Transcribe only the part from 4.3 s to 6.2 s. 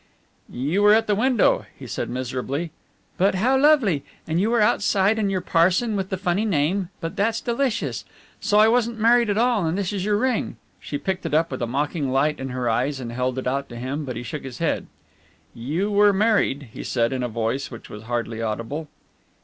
you were outside and your parson with the